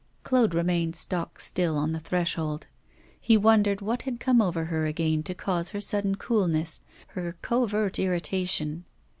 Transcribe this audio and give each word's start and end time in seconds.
Claude 0.23 0.55
remained 0.55 0.95
stock 0.95 1.39
still 1.39 1.77
on 1.77 1.91
the 1.91 1.99
threshold. 1.99 2.65
He 3.21 3.37
wondered 3.37 3.81
what 3.81 4.01
had 4.01 4.19
come 4.19 4.41
over 4.41 4.65
her 4.65 4.87
again 4.87 5.21
to 5.21 5.35
cause 5.35 5.69
her 5.69 5.79
sudden 5.81 6.15
coolness, 6.15 6.81
her 7.09 7.37
covert 7.43 7.99
irritation. 7.99 8.85